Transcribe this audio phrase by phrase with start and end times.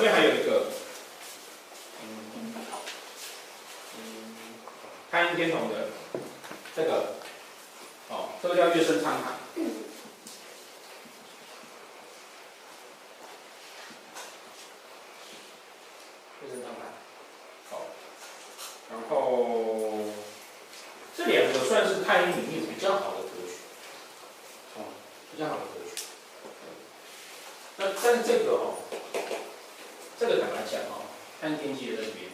[0.00, 0.64] 这边还有一个，
[2.00, 2.08] 嗯，
[5.10, 5.88] 看一天总的
[6.74, 7.16] 这个，
[8.08, 9.34] 哦，这个叫月升常盘。
[9.56, 9.62] 月
[16.48, 16.94] 升常盘，
[17.68, 17.82] 好，
[18.90, 19.18] 然后
[21.14, 23.52] 这两个算是太阴领域比较好的格局，
[24.78, 24.80] 哦，
[25.30, 25.90] 比较好的格局。
[27.76, 28.79] 那但是这个哦。
[31.40, 32.30] 看天机也在里面。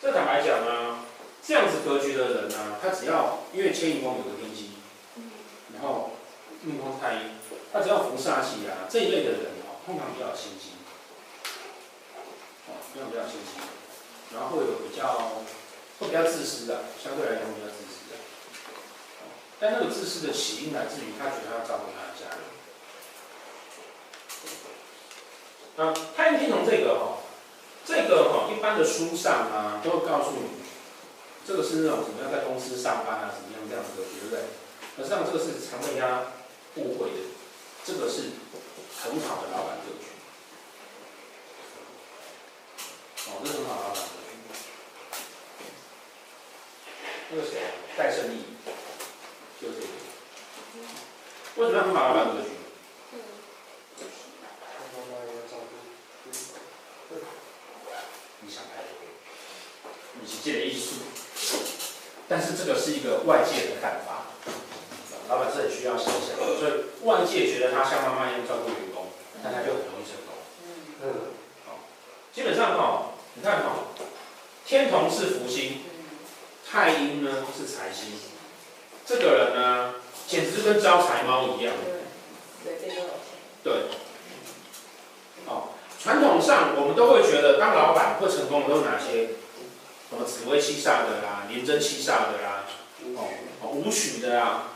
[0.00, 1.04] 正坦白讲啊，
[1.46, 4.70] 这样子格局的人呢、啊，他只要因为迁移宫有个天机，
[5.74, 6.12] 然后
[6.62, 7.36] 命宫太阴，
[7.70, 10.70] 他只要逢煞气啊这一类的人哦、啊，通常比较心机，
[12.68, 13.60] 哦，通常比较心机，
[14.32, 15.44] 然后会有比较
[15.98, 18.16] 会比较自私的，相对来讲比较自私的。
[19.60, 22.40] 但那个自私的起因来自于他觉得他要照顾他的家人。
[25.86, 25.92] 啊。
[26.40, 27.20] 先从这个哈、哦，
[27.84, 30.48] 这个哈、哦，一般的书上啊，都会告诉你，
[31.46, 34.48] 这个是那种怎么样在公司上班啊，怎么样这样子的，对不对？
[34.96, 36.32] 可是呢，这个是常被人家
[36.76, 37.28] 误会的，
[37.84, 38.32] 这个是
[39.04, 40.08] 很好的老板格局。
[43.28, 44.32] 哦，这是很好的老板格局。
[47.32, 47.68] 那个谁啊，
[47.98, 48.56] 戴胜利，
[49.60, 49.92] 就这个。
[51.56, 52.49] 为什么很好老板格局？
[62.56, 64.26] 这个是一个外界的看法，
[65.28, 69.06] 老板是很需要想想，所以外界觉得他像妈妈一样照顾员工，
[69.42, 70.34] 那他就很容易成功。
[71.02, 71.32] 嗯，
[71.66, 71.78] 好，
[72.32, 73.88] 基本上哈、你看哈、
[74.66, 75.80] 天同是福星，
[76.70, 78.12] 太阴呢是财星，
[79.06, 79.94] 这个人呢，
[80.26, 81.74] 简直就跟招财猫一样。
[82.64, 82.74] 对，
[83.62, 83.72] 对，
[85.46, 85.62] 好、哦，
[86.02, 89.30] 传统上我们都会觉得当老板会成功的都是哪些？
[90.10, 92.64] 什么紫薇七煞的啦，廉贞七煞的啦，
[93.16, 94.72] 哦，武曲的啊，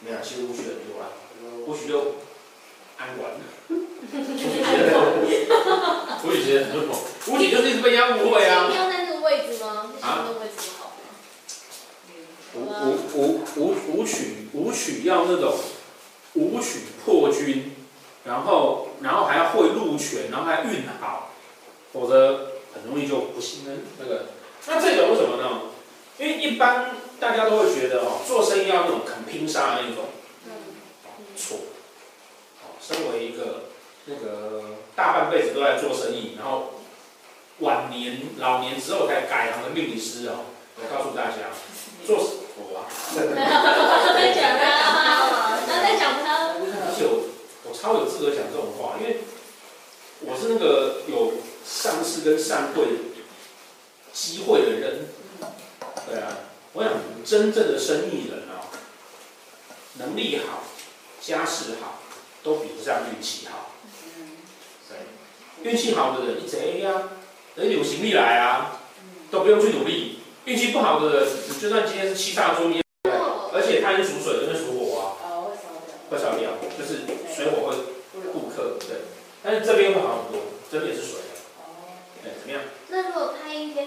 [0.00, 1.10] 没有，其实五曲很多啊，
[1.66, 2.14] 五曲就
[2.96, 3.40] 安完了。
[6.22, 6.96] 我以前很猛，
[7.26, 8.68] 我以前就是被人家误会啊。
[8.70, 9.90] 你要在那个位置吗？
[10.00, 11.00] 啊，那个位置不好吗？
[12.54, 15.58] 五五五五曲五曲要那种
[16.34, 17.74] 五曲破军，
[18.24, 21.30] 然后然后还要会路拳，然后还运好，
[21.92, 24.26] 否则很容易就不信任那个。
[24.66, 25.62] 那这个为什么呢？
[26.18, 30.04] 因为一般大家都会觉得哦，做生意要那种肯拼杀的那种，
[31.34, 31.56] 错、
[32.78, 33.70] 身为一个
[34.04, 36.74] 那个大半辈子都在做生意，然后
[37.60, 40.44] 晚年老年之后才改行的命理师哦，
[40.76, 41.48] 我告诉大家，
[42.06, 42.18] 做
[42.58, 42.84] 我啊，
[43.16, 43.24] 在
[44.34, 47.24] 讲他，在讲他，而且我
[47.64, 49.20] 我超有资格讲这种话，因为
[50.20, 51.32] 我是那个有。
[51.72, 52.84] 上市跟上会
[54.12, 55.08] 机会的人。
[56.08, 56.38] 对啊
[56.72, 56.92] 我想
[57.24, 58.66] 真正的生意人啊
[59.98, 60.64] 能力好
[61.20, 62.00] 家世好
[62.42, 63.70] 都比不上运气好。
[65.62, 67.10] 运气好的人一直哎呀
[67.54, 68.80] 人有行李来啊
[69.30, 70.18] 都不用去努力。
[70.46, 72.80] 运气不好的人你就算今天是七煞中医
[73.52, 75.04] 而且他也是属水的因为属火啊。
[76.10, 76.50] 会烧掉。
[76.76, 77.02] 就是
[77.32, 77.76] 水火会
[78.32, 79.02] 顾客对。
[79.42, 81.19] 但是这边会好很多这边也是水。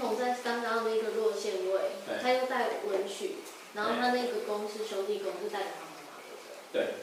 [0.00, 3.36] 同在刚刚那个弱线位，他又带文曲，
[3.74, 6.18] 然后他那个宫是兄弟宫，就代表他妈妈。
[6.72, 6.94] 对。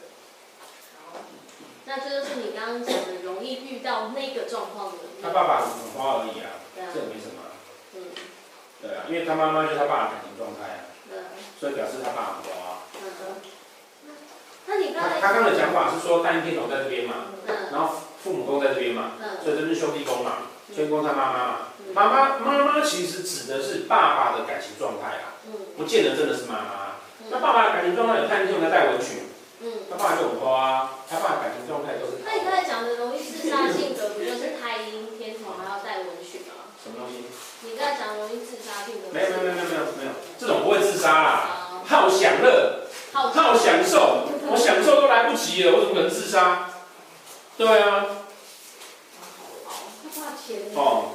[1.86, 4.98] 那这就是你刚刚讲的容易遇到那个状况的。
[5.22, 7.42] 他爸爸很花而已啊，这没什么。
[7.94, 8.08] 嗯。
[8.80, 10.80] 对啊，因为他妈妈就是他爸的感情状态
[11.14, 11.28] 啊，
[11.60, 12.78] 所以表示他爸很花。
[13.02, 13.36] 嗯
[14.66, 17.26] 那你刚他刚刚的讲法是说单一天同在这边嘛，
[17.70, 19.12] 然后父母宫在这边嘛，
[19.42, 20.38] 所以这是兄弟宫嘛。
[20.72, 21.56] 先攻他妈妈嘛。
[21.92, 25.36] 妈妈妈妈其实指的是爸爸的感情状态啊
[25.76, 27.02] 不见得真的是妈妈。
[27.30, 29.34] 那爸爸的感情状态有看见他带我去。
[29.90, 36.68] 他爸就花他爸的感情状态就是那你刚才讲的容易自杀性格不就是太阴天同还要带文去吗？
[36.76, 37.24] 什么东西？
[37.62, 42.80] 你在讲容易自杀性格没有没有没有没有没有这种不会自杀啊好享乐。
[43.12, 46.68] 好享受我享受都来不及了我怎么可能自杀？
[47.56, 48.06] 对啊。
[50.74, 51.14] 哦，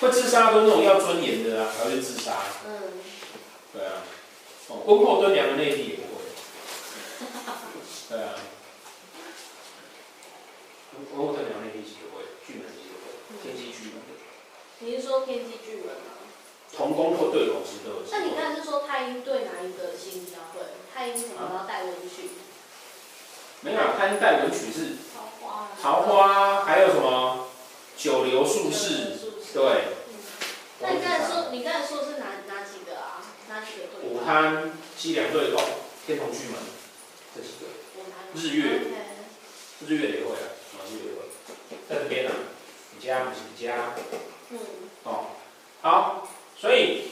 [0.00, 2.32] 会自杀都那种要尊严的啊，才会自杀。
[2.66, 2.98] 嗯，
[3.72, 4.02] 对啊，
[4.68, 6.22] 哦，温厚敦良的内地也不会。
[8.08, 8.34] 对啊，
[10.96, 14.00] 温温厚敦良内地也不会，巨门也不会，天机巨门。
[14.80, 16.16] 你是说天机巨门吗？
[16.76, 18.00] 同工或对口之都。
[18.10, 20.60] 那你刚才是说太阴对哪一个星比较会？
[20.94, 22.30] 太阴可能要带文曲、啊。
[23.62, 27.47] 没有，太阴带文曲是桃花，桃花还有什么？
[27.98, 29.18] 九流术士？
[29.52, 29.62] 对。
[30.80, 33.20] 那你刚才说，你刚才说是哪哪几个啊？
[33.48, 34.08] 哪几个对？
[34.08, 35.60] 午贪、西凉对宫、
[36.06, 36.54] 天童巨门，
[37.34, 37.66] 这几个。
[38.34, 38.80] 日月。
[39.86, 42.32] 日月也会啊，啊日月会，在这边啊，
[42.96, 43.94] 你家不是你家。
[44.50, 44.58] 嗯。
[45.02, 45.26] 哦，
[45.82, 46.28] 好。
[46.60, 47.10] 所以，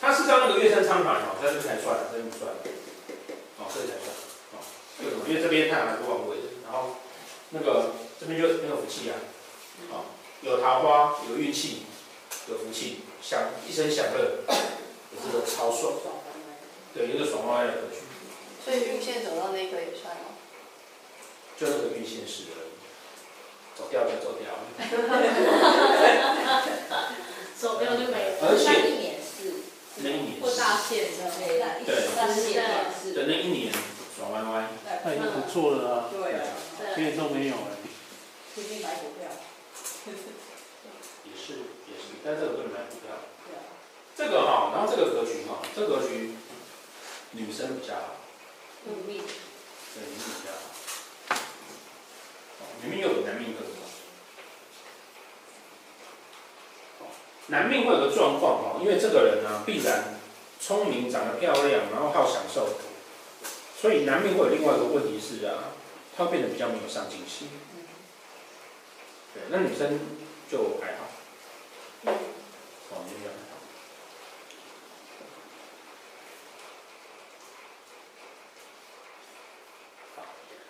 [0.00, 2.50] 他是照那个月升仓盘哦，在这边才算，这边不算，
[3.58, 4.10] 哦，这里才算，
[4.54, 4.62] 哦，
[4.98, 5.24] 为什么？
[5.28, 6.96] 因为这边太阳还不旺位的，然后
[7.50, 9.16] 那个这边就没有福气啊，
[9.90, 10.04] 哦，
[10.42, 11.82] 有桃花，有运气，
[12.48, 14.44] 有福气，享一生享乐，
[15.12, 15.94] 也是个超爽，
[16.94, 17.96] 对，一个爽歪歪的格局。
[18.64, 20.36] 所以运线走到那个也算吗，
[21.58, 22.70] 就那个运线是而已，
[23.74, 24.52] 走掉就走掉。
[27.58, 29.66] 走掉就没了，而且那一年是，
[29.96, 31.26] 那一年过大限的，
[31.84, 32.62] 对，大限也
[33.02, 33.72] 是，对，那一年
[34.16, 34.68] 爽歪歪，
[35.04, 36.46] 那已经不错了啊，对啊，
[36.96, 37.74] 一点都没有哎，
[38.54, 39.28] 最近买股票，
[41.24, 41.52] 也是
[41.86, 43.14] 也是，但这个不能买股票，
[44.16, 46.32] 这个哈，然后这个格局哈，这个格局
[47.32, 48.16] 女生比较好，
[48.84, 50.50] 女命，对，女命比较
[51.30, 51.38] 好，
[52.82, 53.76] 女命又比男命更好。
[57.46, 60.18] 男命会有个状况哈，因为这个人呢、啊、必然
[60.60, 62.68] 聪明、长得漂亮，然后好享受，
[63.80, 65.72] 所以男命会有另外一个问题是啊，
[66.16, 67.48] 他会变得比较没有上进心。
[69.38, 70.00] 对，那女生
[70.50, 71.04] 就还好。
[72.04, 72.12] 哦，
[73.06, 73.56] 女生还好。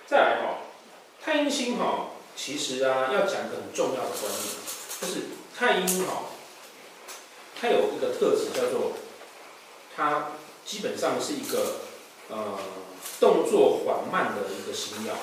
[0.07, 0.59] 再来哈，
[1.23, 4.45] 太阴星哈，其实啊要讲个很重要的观念，
[5.01, 5.23] 就是
[5.57, 6.25] 太阴哈。
[7.61, 8.93] 它有一个特质叫做，
[9.97, 10.31] 它
[10.65, 11.81] 基本上是一个
[12.29, 12.59] 呃
[13.19, 15.15] 动作缓慢的一个星曜，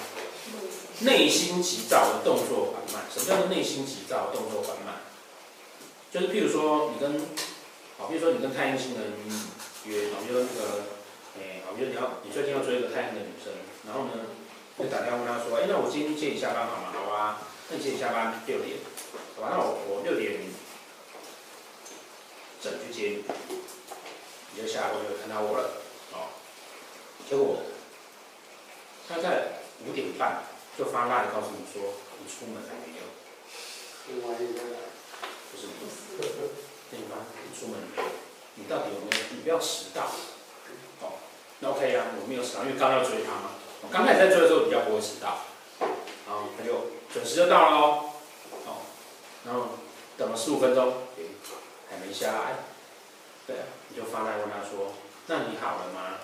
[1.00, 3.06] 内心急躁的动作缓慢。
[3.14, 4.96] 什么叫做内心急躁、动作缓慢？
[6.12, 7.20] 就是譬如说你跟，
[7.98, 9.14] 好，比如说你跟太阴星人
[9.86, 10.84] 约，好，比如说那个，
[11.38, 13.52] 哎，好，比如说你要你最近要追一个太阴的女生，
[13.86, 14.24] 然后呢，
[14.80, 16.94] 就打电话问她说，哎，那我今天接你下班好吗？
[16.94, 18.78] 好啊，那你接你下班六点，
[19.36, 20.40] 好吧，那我我六点
[22.62, 22.72] 整。
[22.88, 23.24] 去接你，
[24.54, 25.70] 你就下来就看到我了，
[26.14, 26.32] 哦。
[27.30, 27.58] 结果
[29.08, 29.55] 他在
[30.78, 33.02] 就发赖告诉你说，你出门还没有？
[35.52, 35.88] 不是你，
[36.92, 37.26] 对吗？
[37.44, 38.10] 你出门没有？
[38.56, 39.24] 你到底有没有？
[39.32, 40.04] 你不要迟到。
[41.02, 41.14] 哦，
[41.60, 43.52] 那 OK 啊，我没有迟到，因为刚要追他嘛。
[43.82, 45.46] 我刚开始在追的时候比较不会迟到，
[45.80, 48.10] 然后他就准时就到了哦。
[48.66, 48.78] 哦，
[49.46, 49.80] 然后
[50.18, 50.94] 等了十五分钟。
[51.88, 52.66] 还没下来，
[53.46, 54.92] 对啊，你就发来问他说
[55.28, 56.18] ：“那你好了吗？”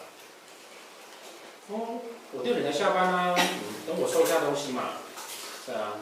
[1.69, 2.01] 哦，
[2.33, 4.93] 我六点才下班啊，你等我收一下东西嘛。
[5.65, 5.93] 对啊，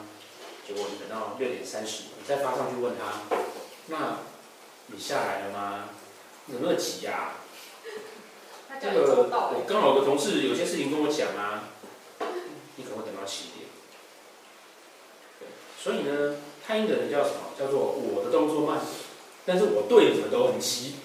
[0.66, 3.36] 结果你等到六点三十，你再发上去问他
[3.88, 4.18] ：“那
[4.86, 5.90] 你下来了吗？
[6.48, 7.34] 有没有急呀？”
[8.80, 11.68] 这个我刚好有个同事有些事情跟我讲啊，
[12.76, 13.68] 你可能会等到七点。
[15.78, 16.36] 所以呢，
[16.66, 17.52] 太阴的人叫什么？
[17.58, 18.80] 叫做我的动作慢。
[19.46, 20.96] 但是我对你们都很急，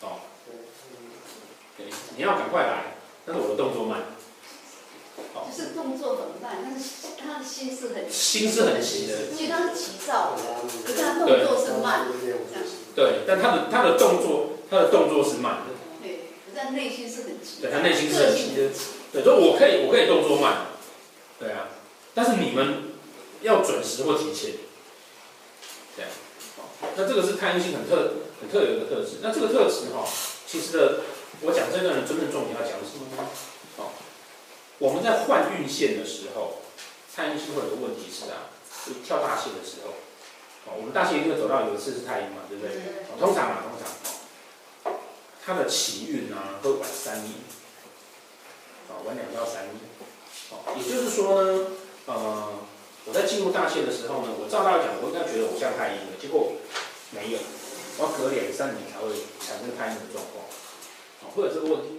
[0.00, 0.20] 哦，
[1.76, 2.87] 对，你要赶快来，
[3.28, 4.16] 但是我的动作慢，
[5.34, 12.08] 哦，就是动作很慢，但是他的心是很心是很急的，其实他是急躁的，可是他动作是慢。
[12.08, 12.14] 的，
[12.96, 18.70] 对，但他的他的动作他的动作是慢的，对，但内心是很急，对他内心是很急的，
[19.12, 20.68] 对，所以我可以我可以动作慢，
[21.38, 21.68] 对啊，
[22.14, 22.94] 但是你们
[23.42, 24.52] 要准时或提前，
[25.96, 26.06] 对。
[26.96, 29.18] 那这个是太阴星很特很特有的特质。
[29.20, 30.06] 那这个特质哈，
[30.46, 31.00] 其实的，
[31.42, 33.28] 我讲这个人真正重点要讲什么呢？
[33.76, 33.90] 哦，
[34.78, 36.62] 我们在换运线的时候，
[37.14, 38.50] 太阴星会有个问题是啊，
[38.86, 39.92] 就跳大线的时候，
[40.66, 42.74] 哦，我们大线一定会走到有一次是太阴嘛，对不对？
[43.10, 44.94] 哦，通常嘛，通常，
[45.44, 47.34] 它的起运啊会晚三年，
[48.90, 49.76] 啊，晚两到三年，
[50.50, 51.66] 哦，也就是说呢，
[52.06, 52.52] 呃。
[53.06, 56.52] 我在进入大线的时候呢，我照道理讲，我应该觉得我像太阴的，结果
[57.08, 57.40] 没有，
[57.96, 59.08] 我要隔两三年才会
[59.40, 60.44] 产生太阴的状况，
[61.20, 61.98] 啊，会有这个问题。